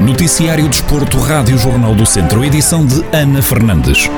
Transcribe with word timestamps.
Noticiário 0.00 0.66
Desporto, 0.66 1.18
Rádio 1.18 1.58
Jornal 1.58 1.94
do 1.94 2.06
Centro, 2.06 2.42
edição 2.42 2.86
de 2.86 3.04
Ana 3.14 3.42
Fernandes. 3.42 4.08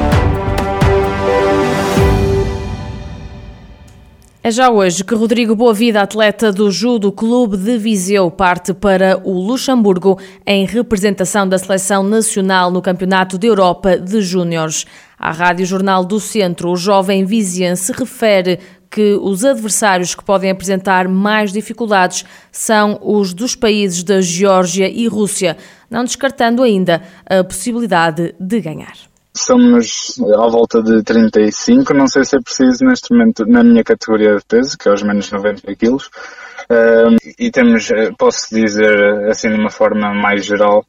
É 4.46 4.50
já 4.52 4.70
hoje 4.70 5.02
que 5.02 5.12
Rodrigo 5.12 5.56
Boavida, 5.56 6.02
atleta 6.02 6.52
do 6.52 6.70
Judo 6.70 7.10
Clube 7.10 7.56
de 7.56 7.76
Viseu, 7.76 8.30
parte 8.30 8.72
para 8.72 9.20
o 9.24 9.32
Luxemburgo 9.32 10.20
em 10.46 10.64
representação 10.64 11.48
da 11.48 11.58
seleção 11.58 12.04
nacional 12.04 12.70
no 12.70 12.80
Campeonato 12.80 13.36
da 13.36 13.48
Europa 13.48 13.98
de 13.98 14.20
Júniores. 14.20 14.86
À 15.18 15.32
Rádio 15.32 15.64
Jornal 15.64 16.04
do 16.04 16.20
Centro, 16.20 16.70
o 16.70 16.76
jovem 16.76 17.24
viziense 17.24 17.92
refere 17.92 18.58
que 18.90 19.18
os 19.20 19.44
adversários 19.44 20.14
que 20.14 20.24
podem 20.24 20.50
apresentar 20.50 21.08
mais 21.08 21.52
dificuldades 21.52 22.24
são 22.52 22.98
os 23.02 23.34
dos 23.34 23.54
países 23.54 24.02
da 24.02 24.20
Geórgia 24.20 24.88
e 24.88 25.06
Rússia, 25.06 25.56
não 25.90 26.04
descartando 26.04 26.62
ainda 26.62 27.02
a 27.28 27.42
possibilidade 27.42 28.34
de 28.38 28.60
ganhar. 28.60 28.94
Somos 29.34 30.18
à 30.34 30.48
volta 30.48 30.82
de 30.82 31.02
35, 31.02 31.92
não 31.92 32.06
sei 32.06 32.24
se 32.24 32.36
é 32.36 32.40
preciso 32.40 32.84
neste 32.84 33.12
momento 33.12 33.44
na 33.46 33.62
minha 33.62 33.84
categoria 33.84 34.36
de 34.36 34.44
peso, 34.46 34.78
que 34.78 34.88
é 34.88 34.92
os 34.92 35.02
menos 35.02 35.30
90 35.30 35.74
quilos, 35.74 36.08
e 37.38 37.50
temos, 37.50 37.90
eh, 37.90 38.10
posso 38.18 38.54
dizer 38.54 39.28
assim 39.28 39.50
de 39.50 39.60
uma 39.60 39.70
forma 39.70 40.14
mais 40.14 40.44
geral, 40.46 40.84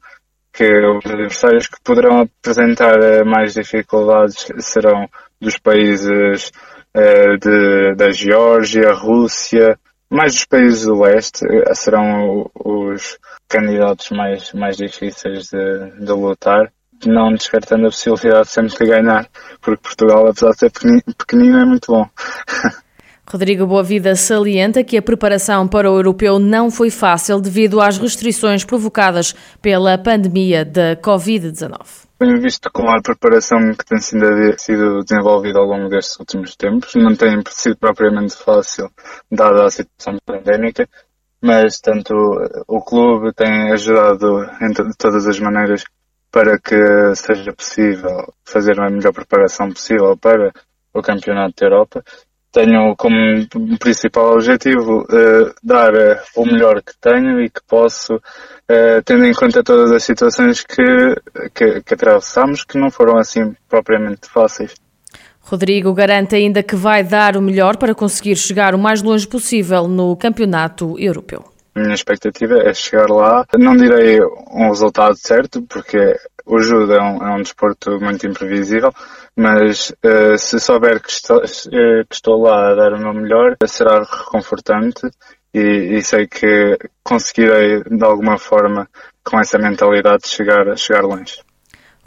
que 0.58 0.64
os 0.64 1.06
adversários 1.06 1.68
que 1.68 1.80
poderão 1.84 2.22
apresentar 2.22 3.00
eh, 3.00 3.22
mais 3.22 3.54
dificuldades 3.54 4.48
serão 4.58 5.08
dos 5.40 5.56
países 5.56 6.50
uh, 6.96 7.38
de, 7.38 7.94
da 7.94 8.10
Geórgia, 8.10 8.92
Rússia, 8.92 9.78
mais 10.10 10.34
dos 10.34 10.44
países 10.46 10.82
do 10.82 11.00
leste 11.00 11.46
serão 11.76 12.50
os 12.56 13.16
candidatos 13.48 14.10
mais, 14.10 14.52
mais 14.52 14.76
difíceis 14.76 15.44
de, 15.44 16.04
de 16.04 16.12
lutar 16.12 16.72
não 17.06 17.32
descartando 17.32 17.86
a 17.86 17.90
possibilidade 17.90 18.48
sempre 18.48 18.76
de 18.76 18.86
ganhar, 18.86 19.28
porque 19.60 19.80
Portugal, 19.80 20.26
apesar 20.26 20.50
de 20.50 20.58
ser 20.58 20.72
pequenino, 21.16 21.60
é 21.60 21.64
muito 21.64 21.92
bom. 21.92 22.04
Rodrigo 23.30 23.66
Boavida 23.66 24.16
salienta 24.16 24.82
que 24.82 24.96
a 24.96 25.02
preparação 25.02 25.68
para 25.68 25.90
o 25.90 25.96
europeu 25.96 26.38
não 26.38 26.70
foi 26.70 26.90
fácil 26.90 27.40
devido 27.40 27.78
às 27.78 27.98
restrições 27.98 28.64
provocadas 28.64 29.34
pela 29.60 29.98
pandemia 29.98 30.64
da 30.64 30.96
Covid-19. 30.96 32.08
Tenho 32.18 32.40
visto 32.40 32.70
com 32.72 32.90
a 32.90 33.02
preparação 33.02 33.58
que 33.74 33.84
tem 33.84 34.00
sido 34.00 35.04
desenvolvida 35.04 35.58
ao 35.58 35.66
longo 35.66 35.88
destes 35.90 36.18
últimos 36.18 36.56
tempos. 36.56 36.94
Não 36.94 37.14
tem 37.14 37.42
sido 37.50 37.76
propriamente 37.76 38.34
fácil, 38.34 38.90
dada 39.30 39.66
a 39.66 39.70
situação 39.70 40.16
pandémica, 40.24 40.88
mas 41.40 41.78
tanto 41.80 42.14
o 42.66 42.80
clube 42.80 43.32
tem 43.34 43.70
ajudado 43.72 44.46
de 44.58 44.96
todas 44.96 45.28
as 45.28 45.38
maneiras 45.38 45.84
para 46.30 46.58
que 46.58 47.14
seja 47.14 47.52
possível 47.52 48.32
fazer 48.44 48.80
a 48.80 48.90
melhor 48.90 49.12
preparação 49.12 49.68
possível 49.70 50.16
para 50.16 50.50
o 50.94 51.02
Campeonato 51.02 51.54
da 51.60 51.66
Europa. 51.66 52.02
Tenho 52.50 52.96
como 52.96 53.16
principal 53.78 54.34
objetivo 54.34 55.02
uh, 55.02 55.54
dar 55.62 55.92
uh, 55.92 56.16
o 56.34 56.46
melhor 56.46 56.82
que 56.82 56.92
tenho 57.00 57.40
e 57.42 57.50
que 57.50 57.60
posso, 57.68 58.14
uh, 58.16 59.02
tendo 59.04 59.26
em 59.26 59.34
conta 59.34 59.62
todas 59.62 59.92
as 59.92 60.02
situações 60.02 60.64
que, 60.64 60.82
que, 61.54 61.82
que 61.82 61.94
atravessamos, 61.94 62.64
que 62.64 62.78
não 62.78 62.90
foram 62.90 63.18
assim 63.18 63.54
propriamente 63.68 64.28
fáceis. 64.28 64.74
Rodrigo 65.40 65.94
garante 65.94 66.36
ainda 66.36 66.62
que 66.62 66.76
vai 66.76 67.02
dar 67.02 67.36
o 67.36 67.42
melhor 67.42 67.76
para 67.76 67.94
conseguir 67.94 68.36
chegar 68.36 68.74
o 68.74 68.78
mais 68.78 69.02
longe 69.02 69.26
possível 69.26 69.88
no 69.88 70.16
Campeonato 70.16 70.98
Europeu. 70.98 71.57
A 71.78 71.80
minha 71.80 71.94
expectativa 71.94 72.58
é 72.58 72.74
chegar 72.74 73.08
lá. 73.08 73.46
Não 73.56 73.76
direi 73.76 74.20
um 74.50 74.68
resultado 74.68 75.14
certo, 75.14 75.62
porque 75.62 76.18
o 76.44 76.58
judo 76.58 76.92
é 76.92 77.00
um, 77.00 77.24
é 77.24 77.34
um 77.36 77.42
desporto 77.42 78.00
muito 78.00 78.26
imprevisível, 78.26 78.92
mas 79.36 79.90
uh, 80.04 80.36
se 80.36 80.58
souber 80.58 81.00
que 81.00 81.08
estou, 81.08 81.38
uh, 81.38 82.06
que 82.08 82.14
estou 82.14 82.42
lá 82.42 82.70
a 82.70 82.74
dar 82.74 82.94
o 82.94 82.98
meu 82.98 83.14
melhor, 83.14 83.56
será 83.64 84.00
reconfortante 84.00 85.08
e, 85.54 85.98
e, 85.98 86.02
sei 86.02 86.26
que 86.26 86.76
conseguirei, 87.04 87.84
de 87.84 88.04
alguma 88.04 88.38
forma, 88.38 88.88
com 89.24 89.38
essa 89.38 89.56
mentalidade, 89.56 90.26
chegar, 90.26 90.76
chegar 90.76 91.02
longe. 91.02 91.40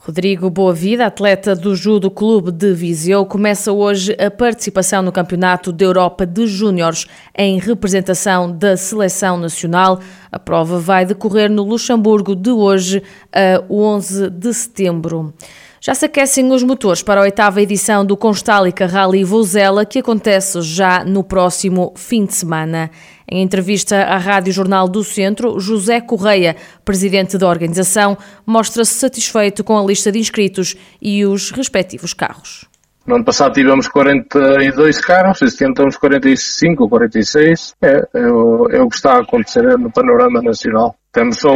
Rodrigo 0.04 0.50
Boavida, 0.50 1.06
atleta 1.06 1.56
do 1.56 1.76
Judo 1.76 2.10
Clube 2.10 2.52
de 2.52 2.74
Viseu, 2.74 3.24
começa 3.24 3.72
hoje 3.72 4.18
a 4.20 4.32
participação 4.32 5.04
no 5.04 5.12
Campeonato 5.12 5.72
da 5.72 5.86
Europa 5.86 6.26
de 6.26 6.48
Júniores 6.48 7.06
em 7.38 7.60
representação 7.60 8.52
da 8.52 8.76
Seleção 8.76 9.38
Nacional. 9.38 10.00
A 10.32 10.40
prova 10.40 10.80
vai 10.80 11.06
decorrer 11.06 11.52
no 11.52 11.62
Luxemburgo 11.62 12.36
de 12.36 12.50
hoje 12.50 13.04
a 13.32 13.64
11 13.72 14.32
de 14.32 14.52
setembro. 14.56 15.36
Já 15.84 15.96
se 15.96 16.06
aquecem 16.06 16.52
os 16.52 16.62
motores 16.62 17.02
para 17.02 17.22
a 17.22 17.24
oitava 17.24 17.60
edição 17.60 18.06
do 18.06 18.16
Constálica 18.16 18.86
Rally 18.86 19.24
Vozela, 19.24 19.84
que 19.84 19.98
acontece 19.98 20.62
já 20.62 21.04
no 21.04 21.24
próximo 21.24 21.92
fim 21.98 22.24
de 22.24 22.36
semana. 22.36 22.92
Em 23.28 23.42
entrevista 23.42 23.96
à 24.04 24.20
Rádio 24.20 24.54
Jornal 24.54 24.88
do 24.88 25.04
Centro, 25.04 25.60
José 25.60 26.00
Correia, 26.00 26.56
presidente 26.86 27.36
da 27.36 27.48
organização, 27.48 28.16
mostra-se 28.46 28.94
satisfeito 28.94 29.64
com 29.64 29.76
a 29.76 29.84
lista 29.84 30.12
de 30.12 30.20
inscritos 30.20 30.76
e 31.02 31.26
os 31.26 31.50
respectivos 31.50 32.14
carros. 32.14 32.70
No 33.08 33.16
ano 33.16 33.26
passado 33.26 33.54
tivemos 33.54 33.88
42 33.88 35.02
carros, 35.02 35.42
este 35.42 35.66
ano 35.66 35.74
temos 35.74 35.98
45 35.98 36.84
ou 36.84 36.90
46. 36.90 37.74
É, 37.82 38.08
é, 38.14 38.28
o, 38.28 38.70
é 38.70 38.80
o 38.84 38.88
que 38.88 38.98
está 38.98 39.14
a 39.14 39.22
acontecer 39.22 39.64
no 39.80 39.92
panorama 39.92 40.44
nacional. 40.44 40.96
Temos 41.12 41.38
só 41.38 41.52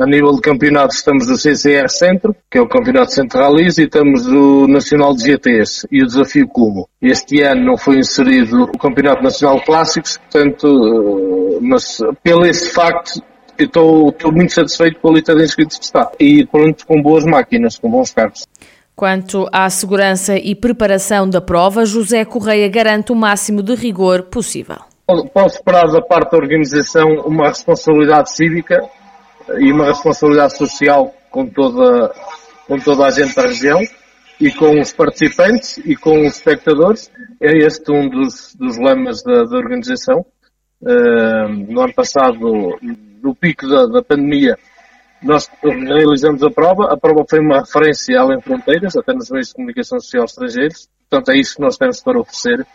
a 0.00 0.06
nível 0.06 0.32
de 0.32 0.40
campeonatos, 0.40 0.96
estamos 0.96 1.28
no 1.28 1.36
CCR 1.36 1.88
Centro, 1.88 2.34
que 2.50 2.56
é 2.56 2.60
o 2.60 2.68
Campeonato 2.68 3.12
Central 3.12 3.60
e 3.60 3.66
estamos 3.66 4.26
no 4.26 4.66
Nacional 4.66 5.14
de 5.14 5.24
GTs 5.24 5.86
e 5.92 6.02
o 6.02 6.06
Desafio 6.06 6.48
Cubo. 6.48 6.88
Este 7.02 7.42
ano 7.42 7.64
não 7.64 7.76
foi 7.76 7.98
inserido 7.98 8.62
o 8.62 8.78
Campeonato 8.78 9.22
Nacional 9.22 9.60
Clássicos, 9.62 10.16
portanto, 10.16 10.66
eh, 10.66 11.58
mas 11.60 11.98
pelo 12.22 12.46
esse 12.46 12.70
facto, 12.70 13.22
estou, 13.58 14.08
estou 14.08 14.32
muito 14.32 14.54
satisfeito 14.54 14.98
com 15.00 15.10
a 15.10 15.12
lista 15.12 15.34
de 15.34 15.44
inscritos 15.44 15.78
que 15.78 15.84
está. 15.84 16.10
E 16.18 16.46
pronto, 16.46 16.86
com 16.86 17.02
boas 17.02 17.24
máquinas, 17.24 17.78
com 17.78 17.90
bons 17.90 18.10
carros. 18.10 18.46
Quanto 18.96 19.48
à 19.52 19.68
segurança 19.68 20.36
e 20.36 20.54
preparação 20.54 21.28
da 21.28 21.42
prova, 21.42 21.84
José 21.84 22.24
Correia 22.24 22.68
garante 22.68 23.12
o 23.12 23.14
máximo 23.14 23.62
de 23.62 23.74
rigor 23.74 24.24
possível. 24.24 24.78
Posso 25.34 25.56
esperar 25.56 25.86
da 25.88 26.00
parte 26.00 26.30
da 26.30 26.38
organização 26.38 27.06
uma 27.26 27.48
responsabilidade 27.48 28.34
cívica 28.34 28.80
e 29.58 29.72
uma 29.72 29.86
responsabilidade 29.86 30.56
social 30.56 31.14
com 31.30 31.46
toda, 31.46 32.14
com 32.66 32.78
toda 32.78 33.06
a 33.06 33.10
gente 33.10 33.34
da 33.34 33.42
região 33.42 33.80
e 34.40 34.50
com 34.52 34.80
os 34.80 34.92
participantes 34.92 35.78
e 35.78 35.94
com 35.96 36.20
os 36.26 36.36
espectadores. 36.36 37.10
É 37.40 37.56
este 37.58 37.90
um 37.92 38.08
dos, 38.08 38.54
dos 38.54 38.78
lemas 38.78 39.22
da, 39.22 39.44
da 39.44 39.56
organização. 39.56 40.24
Uh, 40.82 41.48
no 41.68 41.82
ano 41.82 41.94
passado, 41.94 42.78
no 43.22 43.34
pico 43.34 43.68
da, 43.68 43.86
da 43.86 44.02
pandemia, 44.02 44.56
nós 45.22 45.50
realizamos 45.62 46.42
a 46.42 46.50
prova, 46.50 46.92
a 46.92 46.96
prova 46.96 47.24
foi 47.28 47.40
uma 47.40 47.60
referência 47.60 48.18
além 48.18 48.40
fronteiras, 48.40 48.96
até 48.96 49.12
nos 49.12 49.30
meios 49.30 49.48
de 49.48 49.54
comunicação 49.54 50.00
social 50.00 50.24
estrangeiros, 50.24 50.88
portanto 51.08 51.30
é 51.32 51.38
isso 51.38 51.56
que 51.56 51.62
nós 51.62 51.76
temos 51.76 52.02
para 52.02 52.18
oferecer, 52.18 52.66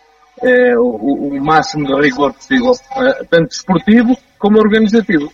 é, 0.43 0.77
o, 0.77 0.83
o, 0.83 1.43
máximo 1.43 1.87
de 1.87 1.93
rigor 1.99 2.33
possível, 2.33 2.73
é, 2.97 3.23
tanto 3.23 3.47
desportivo 3.47 4.15
como 4.37 4.59
organizativo. 4.59 5.31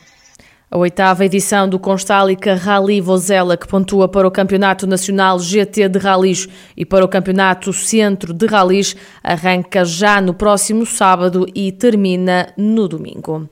A 0.73 0.77
oitava 0.77 1.25
edição 1.25 1.67
do 1.67 1.77
Constálica 1.77 2.55
Rally 2.55 3.01
Vozela, 3.01 3.57
que 3.57 3.67
pontua 3.67 4.07
para 4.07 4.25
o 4.25 4.31
Campeonato 4.31 4.87
Nacional 4.87 5.37
GT 5.37 5.89
de 5.89 5.99
Rallys 5.99 6.47
e 6.77 6.85
para 6.85 7.03
o 7.03 7.09
Campeonato 7.09 7.73
Centro 7.73 8.33
de 8.33 8.45
Rallys, 8.45 8.95
arranca 9.21 9.83
já 9.83 10.21
no 10.21 10.33
próximo 10.33 10.85
sábado 10.85 11.45
e 11.53 11.73
termina 11.73 12.53
no 12.55 12.87
domingo. 12.87 13.49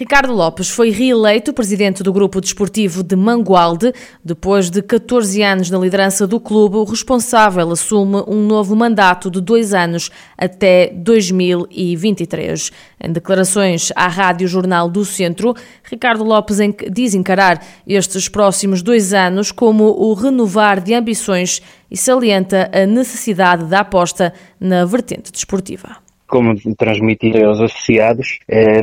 Ricardo 0.00 0.32
Lopes 0.32 0.70
foi 0.70 0.88
reeleito 0.88 1.52
presidente 1.52 2.02
do 2.02 2.10
grupo 2.10 2.40
desportivo 2.40 3.02
de 3.02 3.14
Mangualde. 3.14 3.92
Depois 4.24 4.70
de 4.70 4.80
14 4.80 5.42
anos 5.42 5.68
na 5.68 5.78
liderança 5.78 6.26
do 6.26 6.40
clube, 6.40 6.76
o 6.76 6.84
responsável 6.84 7.70
assume 7.70 8.24
um 8.26 8.46
novo 8.46 8.74
mandato 8.74 9.30
de 9.30 9.42
dois 9.42 9.74
anos 9.74 10.10
até 10.38 10.86
2023. 10.96 12.70
Em 12.98 13.12
declarações 13.12 13.92
à 13.94 14.08
Rádio 14.08 14.48
Jornal 14.48 14.88
do 14.88 15.04
Centro, 15.04 15.54
Ricardo 15.82 16.24
Lopes 16.24 16.56
diz 16.90 17.12
encarar 17.12 17.62
estes 17.86 18.26
próximos 18.26 18.80
dois 18.80 19.12
anos 19.12 19.52
como 19.52 19.84
o 19.84 20.14
renovar 20.14 20.80
de 20.80 20.94
ambições 20.94 21.60
e 21.90 21.96
salienta 21.98 22.70
a 22.72 22.86
necessidade 22.86 23.66
da 23.66 23.80
aposta 23.80 24.32
na 24.58 24.86
vertente 24.86 25.30
desportiva. 25.30 25.98
Como 26.30 26.54
transmitir 26.76 27.44
aos 27.44 27.60
associados 27.60 28.38
é 28.48 28.80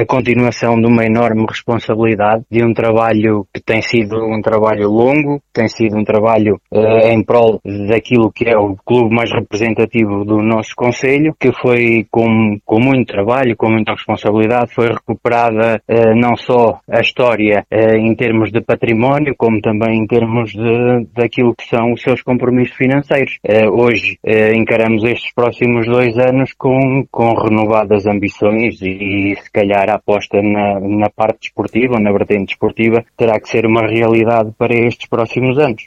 a 0.00 0.06
continuação 0.06 0.80
de 0.80 0.86
uma 0.86 1.04
enorme 1.04 1.44
responsabilidade 1.48 2.44
de 2.50 2.62
um 2.62 2.72
trabalho 2.72 3.46
que 3.52 3.60
tem 3.60 3.80
sido 3.80 4.16
um 4.24 4.40
trabalho 4.40 4.88
longo, 4.88 5.40
tem 5.52 5.68
sido 5.68 5.96
um 5.96 6.04
trabalho 6.04 6.60
uh, 6.70 7.08
em 7.08 7.22
prol 7.24 7.60
daquilo 7.88 8.30
que 8.30 8.48
é 8.48 8.56
o 8.56 8.76
clube 8.84 9.14
mais 9.14 9.30
representativo 9.32 10.24
do 10.24 10.42
nosso 10.42 10.74
Conselho, 10.76 11.34
que 11.40 11.52
foi 11.52 12.06
com, 12.10 12.58
com 12.64 12.80
muito 12.80 13.12
trabalho, 13.12 13.56
com 13.56 13.70
muita 13.70 13.92
responsabilidade, 13.92 14.74
foi 14.74 14.88
recuperada 14.88 15.80
uh, 15.88 16.14
não 16.14 16.36
só 16.36 16.78
a 16.90 17.00
história 17.00 17.64
em 17.70 18.14
termos 18.14 18.50
de 18.52 18.60
património, 18.60 19.34
como 19.36 19.60
também 19.60 19.98
em 19.98 20.06
termos 20.06 20.52
de, 20.52 21.06
daquilo 21.14 21.54
que 21.54 21.66
são 21.68 21.92
os 21.92 22.02
seus 22.02 22.22
compromissos 22.22 22.76
financeiros. 22.76 23.38
hoje 23.72 24.18
encaramos 24.54 25.04
estes 25.04 25.32
próximos 25.34 25.86
dois 25.86 26.18
anos 26.18 26.52
com, 26.66 27.06
com 27.12 27.32
renovadas 27.34 28.06
ambições 28.06 28.82
e, 28.82 29.36
se 29.40 29.48
calhar 29.52 29.88
a 29.88 29.94
aposta 29.94 30.42
na, 30.42 30.80
na 30.80 31.08
parte 31.08 31.42
desportiva, 31.42 32.00
na 32.00 32.10
vertente 32.10 32.48
desportiva, 32.48 33.04
terá 33.16 33.38
que 33.38 33.48
ser 33.48 33.64
uma 33.64 33.86
realidade 33.86 34.50
para 34.58 34.74
estes 34.74 35.08
próximos 35.08 35.60
anos. 35.60 35.86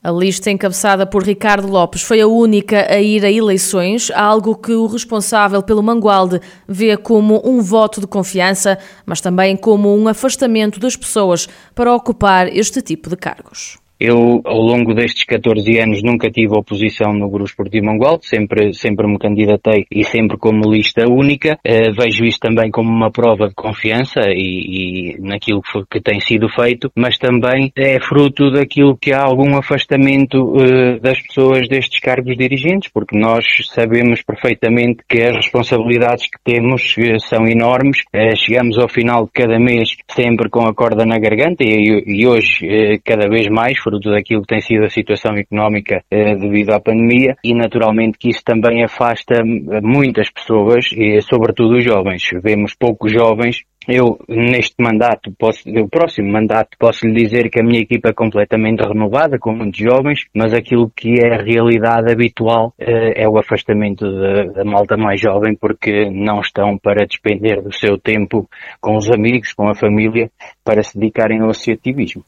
A 0.00 0.10
lista 0.12 0.48
encabeçada 0.48 1.04
por 1.04 1.24
Ricardo 1.24 1.66
Lopes 1.66 2.02
foi 2.02 2.20
a 2.20 2.28
única 2.28 2.86
a 2.88 3.00
ir 3.00 3.24
a 3.24 3.30
eleições, 3.30 4.08
algo 4.12 4.54
que 4.54 4.72
o 4.72 4.86
responsável 4.86 5.64
pelo 5.64 5.82
Mangualde 5.82 6.40
vê 6.66 6.96
como 6.96 7.42
um 7.44 7.60
voto 7.60 8.00
de 8.00 8.06
confiança, 8.06 8.78
mas 9.04 9.20
também 9.20 9.56
como 9.56 9.92
um 9.92 10.06
afastamento 10.06 10.78
das 10.78 10.94
pessoas 10.94 11.48
para 11.74 11.92
ocupar 11.92 12.46
este 12.46 12.80
tipo 12.80 13.10
de 13.10 13.16
cargos. 13.16 13.78
Eu, 14.00 14.40
ao 14.46 14.56
longo 14.56 14.94
destes 14.94 15.24
14 15.24 15.78
anos, 15.78 16.02
nunca 16.02 16.30
tive 16.30 16.56
oposição 16.56 17.12
no 17.12 17.28
Grupo 17.28 17.50
Esportivo 17.50 17.84
Mangualde, 17.84 18.26
sempre, 18.26 18.72
sempre 18.72 19.06
me 19.06 19.18
candidatei 19.18 19.84
e 19.90 20.02
sempre 20.04 20.38
como 20.38 20.72
lista 20.72 21.04
única. 21.06 21.58
Uh, 21.66 21.92
vejo 21.92 22.24
isso 22.24 22.38
também 22.40 22.70
como 22.70 22.88
uma 22.88 23.10
prova 23.10 23.48
de 23.48 23.54
confiança 23.54 24.20
e, 24.28 25.16
e 25.16 25.20
naquilo 25.20 25.60
que, 25.60 25.84
que, 25.90 26.00
tem 26.00 26.18
sido 26.18 26.48
feito, 26.48 26.90
mas 26.96 27.18
também 27.18 27.70
é 27.76 28.00
fruto 28.00 28.50
daquilo 28.50 28.96
que 28.96 29.12
há 29.12 29.22
algum 29.22 29.54
afastamento 29.58 30.38
uh, 30.38 30.98
das 31.02 31.20
pessoas 31.20 31.68
destes 31.68 32.00
cargos 32.00 32.34
dirigentes, 32.38 32.90
porque 32.90 33.18
nós 33.18 33.44
sabemos 33.74 34.22
perfeitamente 34.22 35.02
que 35.06 35.20
as 35.20 35.36
responsabilidades 35.36 36.24
que 36.24 36.38
temos 36.42 36.96
uh, 36.96 37.20
são 37.20 37.46
enormes. 37.46 37.98
chegamos 38.34 38.78
ao 38.78 38.88
final 38.88 39.26
de 39.26 39.32
cada 39.32 39.58
mês 39.58 39.90
sempre 40.08 40.48
com 40.48 40.66
a 40.66 40.72
corda 40.74 41.04
na 41.04 41.18
garganta 41.18 41.62
e, 41.62 42.02
e 42.06 42.26
hoje 42.26 42.98
cada 43.04 43.28
vez 43.28 43.46
mais, 43.48 43.78
fruto 43.90 44.10
daquilo 44.10 44.42
que 44.42 44.54
tem 44.54 44.60
sido 44.60 44.84
a 44.84 44.90
situação 44.90 45.34
económica 45.36 46.02
eh, 46.10 46.36
devido 46.36 46.70
à 46.70 46.80
pandemia 46.80 47.36
e 47.42 47.52
naturalmente 47.54 48.18
que 48.18 48.30
isso 48.30 48.42
também 48.44 48.84
afasta 48.84 49.42
muitas 49.82 50.30
pessoas 50.30 50.86
e 50.92 51.20
sobretudo 51.20 51.76
os 51.76 51.84
jovens. 51.84 52.22
Vemos 52.42 52.74
poucos 52.74 53.12
jovens 53.12 53.64
eu, 53.88 54.18
neste 54.28 54.74
mandato, 54.78 55.32
posso, 55.38 55.68
o 55.68 55.88
próximo 55.88 56.30
mandato, 56.30 56.76
posso 56.78 57.06
lhe 57.06 57.14
dizer 57.14 57.50
que 57.50 57.60
a 57.60 57.64
minha 57.64 57.80
equipa 57.80 58.10
é 58.10 58.12
completamente 58.12 58.82
renovada, 58.82 59.38
com 59.38 59.52
muitos 59.52 59.80
jovens, 59.80 60.26
mas 60.34 60.52
aquilo 60.52 60.92
que 60.94 61.14
é 61.18 61.34
a 61.34 61.42
realidade 61.42 62.12
habitual 62.12 62.74
eh, 62.78 63.22
é 63.22 63.28
o 63.28 63.38
afastamento 63.38 64.04
da, 64.52 64.64
malta 64.64 64.96
mais 64.98 65.20
jovem, 65.20 65.56
porque 65.56 66.10
não 66.10 66.40
estão 66.40 66.76
para 66.76 67.06
despender 67.06 67.62
do 67.62 67.72
seu 67.72 67.96
tempo 67.96 68.48
com 68.80 68.96
os 68.96 69.10
amigos, 69.10 69.54
com 69.54 69.68
a 69.68 69.74
família, 69.74 70.30
para 70.62 70.82
se 70.82 70.98
dedicarem 70.98 71.40
ao 71.40 71.48
associativismo. 71.48 72.22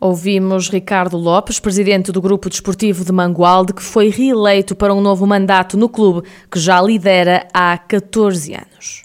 Ouvimos 0.00 0.68
Ricardo 0.68 1.16
Lopes, 1.16 1.58
presidente 1.58 2.12
do 2.12 2.22
Grupo 2.22 2.48
Desportivo 2.48 3.04
de 3.04 3.10
Mangualde, 3.10 3.72
que 3.72 3.82
foi 3.82 4.10
reeleito 4.10 4.76
para 4.76 4.94
um 4.94 5.00
novo 5.00 5.26
mandato 5.26 5.76
no 5.76 5.88
clube, 5.88 6.28
que 6.48 6.60
já 6.60 6.80
lidera 6.80 7.48
há 7.52 7.76
14 7.76 8.54
anos. 8.54 9.04